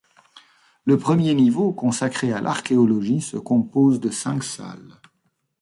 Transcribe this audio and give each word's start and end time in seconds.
Le 0.83 0.97
premier 0.97 1.35
niveau, 1.35 1.73
consacré 1.73 2.33
à 2.33 2.41
l'archéologie, 2.41 3.21
se 3.21 3.37
compose 3.37 3.99
de 3.99 4.09
cinq 4.09 4.43
salles. 4.43 4.95